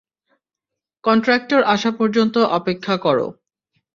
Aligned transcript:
Contractor 1.03 1.61
আসা 1.73 1.91
পর্যন্ত 1.91 2.35
অপেক্ষা 2.57 2.95
কর। 2.97 3.17